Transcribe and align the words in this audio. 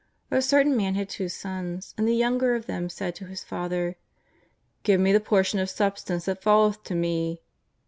A 0.31 0.41
certain 0.41 0.75
man 0.75 0.95
had 0.95 1.09
two 1.09 1.29
sons, 1.29 1.93
and 1.95 2.07
the 2.07 2.15
younger 2.15 2.55
of 2.55 2.65
them 2.65 2.89
said 2.89 3.13
to 3.17 3.27
his 3.27 3.43
father:" 3.43 3.97
Give 4.83 4.99
me 4.99 5.11
the 5.13 5.19
portion 5.19 5.59
of 5.59 5.69
substance 5.69 6.25
that 6.25 6.41
falleth 6.41 6.81
to 6.85 6.95
me." 6.95 7.43